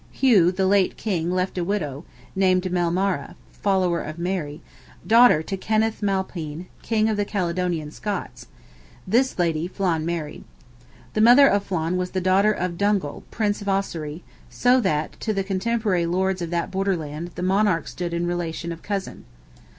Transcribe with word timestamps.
Hugh, 0.11 0.51
the 0.51 0.65
late 0.65 0.97
king, 0.97 1.29
left 1.29 1.59
a 1.59 1.63
widow, 1.63 2.05
named 2.35 2.63
Maelmara 2.71 3.35
("follower 3.51 4.01
of 4.01 4.17
Mary"), 4.17 4.59
daughter 5.05 5.43
to 5.43 5.55
Kenneth 5.55 6.01
M'Alpine, 6.01 6.65
King 6.81 7.07
of 7.07 7.17
the 7.17 7.23
Caledonian 7.23 7.91
Scots: 7.91 8.47
this 9.05 9.37
lady 9.37 9.67
Flan 9.67 10.03
married. 10.03 10.43
The 11.13 11.21
mother 11.21 11.47
of 11.47 11.63
Flan 11.65 11.97
was 11.97 12.09
the 12.09 12.19
daughter 12.19 12.51
of 12.51 12.79
Dungal, 12.79 13.21
Prince 13.29 13.61
of 13.61 13.69
Ossory, 13.69 14.23
so 14.49 14.79
that 14.81 15.19
to 15.19 15.33
the 15.35 15.43
cotemporary 15.43 16.07
lords 16.07 16.41
of 16.41 16.49
that 16.49 16.71
borderland 16.71 17.29
the 17.35 17.43
monarch 17.43 17.87
stood 17.87 18.11
in 18.11 18.23
the 18.23 18.27
relation 18.27 18.71
of 18.71 18.81
cousin. 18.81 19.25